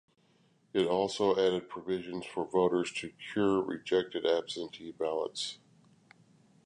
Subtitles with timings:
[0.73, 5.59] It also added provisions for voters to "cure" rejected absentee ballots.